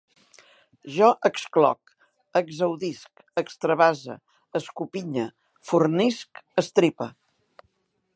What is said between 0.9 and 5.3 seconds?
Jo excloc, exaudisc, extravase, escopinye,